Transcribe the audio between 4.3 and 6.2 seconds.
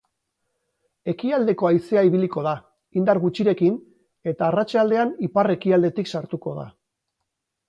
eta arratsaldean ipar-ekialdetik